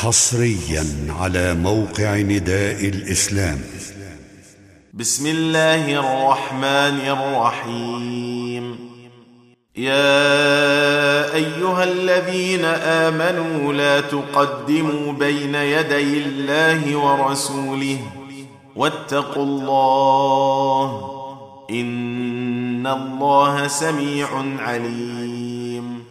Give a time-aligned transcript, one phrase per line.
[0.00, 0.86] حصريا
[1.20, 3.60] على موقع نداء الإسلام.
[4.94, 8.78] بسم الله الرحمن الرحيم.
[9.76, 12.64] يا أيها الذين
[13.04, 17.98] آمنوا لا تقدموا بين يدي الله ورسوله
[18.76, 21.10] واتقوا الله
[21.70, 24.28] إن الله سميع
[24.58, 26.04] عليم.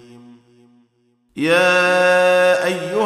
[1.38, 2.49] يا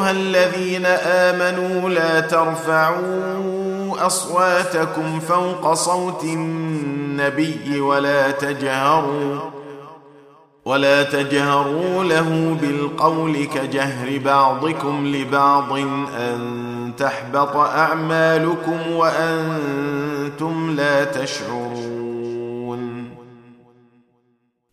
[0.04, 9.39] أيها الذين آمنوا لا ترفعوا أصواتكم فوق صوت النبي ولا تجهروا
[10.66, 15.71] ولا تجهروا له بالقول كجهر بعضكم لبعض
[16.18, 21.93] أن تحبط أعمالكم وأنتم لا تشعرون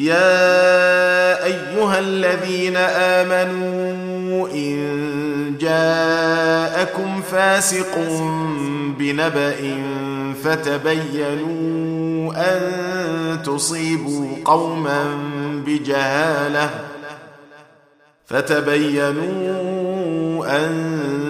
[0.00, 7.98] يا أيها الذين آمنوا إن جاءكم فاسق
[8.98, 9.54] بنبأ
[10.44, 15.04] فتبينوا أن تصيبوا قوما
[15.66, 16.70] بجهالة
[18.26, 19.26] فتبينوا
[20.56, 21.29] أن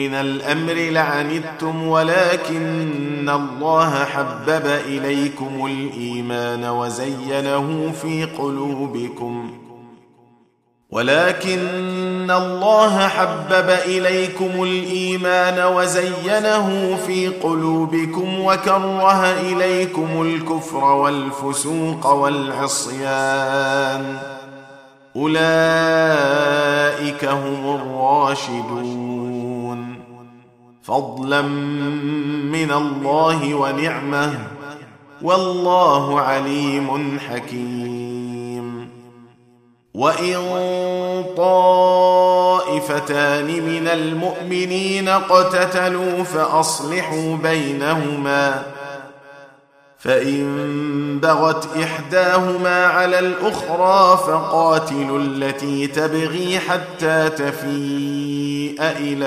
[0.00, 9.50] من الأمر لعنتم ولكن الله حبب إليكم الإيمان وزينه في قلوبكم.
[10.90, 23.50] ولكن الله حبب إليكم الإيمان وزينه في قلوبكم وكره إليكم الكفر والفسوق والعصيان.
[25.16, 25.44] أولئك
[27.24, 29.29] هم الراشدون.
[30.82, 31.42] فضلا
[32.52, 34.34] من الله ونعمة.
[35.22, 38.90] والله عليم حكيم.
[39.94, 40.36] وإن
[41.36, 48.62] طائفتان من المؤمنين اقتتلوا فأصلحوا بينهما.
[49.98, 58.49] فإن بغت إحداهما على الأخرى فقاتلوا التي تبغي حتى تفيء
[58.80, 59.26] إلى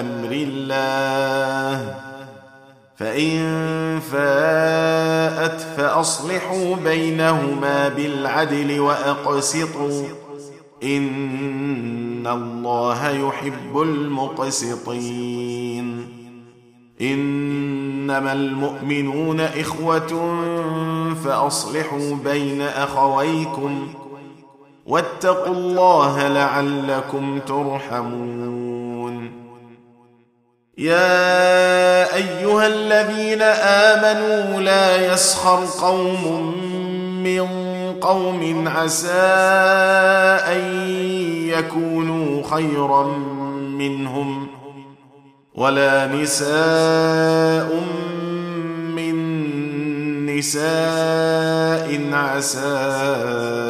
[0.00, 1.94] أمر الله
[2.96, 10.04] فان فاءت فاصلحوا بينهما بالعدل واقسطوا
[10.82, 15.40] ان الله يحب المقسطين
[17.00, 20.34] انما المؤمنون اخوه
[21.24, 23.88] فاصلحوا بين اخويكم
[24.90, 29.32] واتقوا الله لعلكم ترحمون.
[30.78, 33.42] يا أيها الذين
[33.92, 36.54] آمنوا لا يسخر قوم
[37.22, 37.46] من
[38.00, 39.08] قوم عسى
[40.54, 40.60] أن
[41.48, 43.06] يكونوا خيرا
[43.78, 44.46] منهم
[45.54, 47.68] ولا نساء
[48.96, 49.16] من
[50.26, 53.69] نساء عسى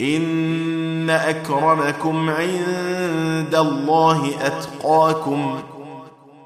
[0.00, 5.60] إن أكرمكم عند الله أتقاكم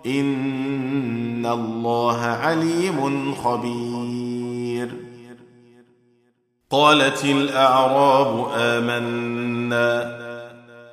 [0.06, 4.88] إن الله عليم خبير.
[6.70, 10.24] قالت الأعراب آمنا.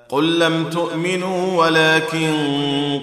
[0.10, 2.34] قل لم تؤمنوا ولكن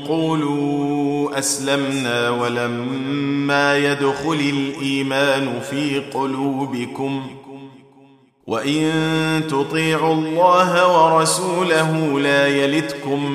[0.09, 7.27] قولوا أسلمنا ولما يدخل الإيمان في قلوبكم
[8.49, 13.31] وان تطيعوا الله ورسوله لا يلتكم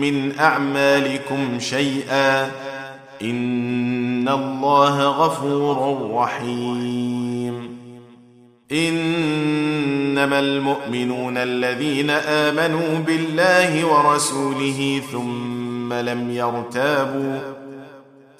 [0.00, 2.50] من اعمالكم شيئا
[3.22, 7.78] ان الله غفور رحيم.
[8.72, 17.63] انما المؤمنون الذين امنوا بالله ورسوله ثم لم يرتابوا